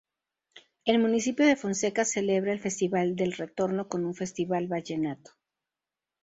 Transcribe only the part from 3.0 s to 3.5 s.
del